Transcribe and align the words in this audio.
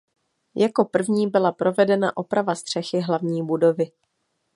Jako 0.55 0.85
první 0.85 1.29
byla 1.29 1.51
provedena 1.51 2.17
oprava 2.17 2.55
střechy 2.55 2.99
hlavní 3.01 3.45
budovy. 3.45 3.91